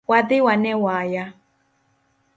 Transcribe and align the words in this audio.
Wadhi 0.09 0.37
wane 0.45 0.71
waya 0.83 1.25